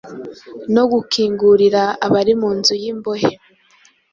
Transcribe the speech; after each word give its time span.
no 0.73 0.83
gukingurira 0.91 1.83
abari 2.05 2.33
mu 2.41 2.49
nzu 2.57 2.73
y’imbohe, 2.81 3.31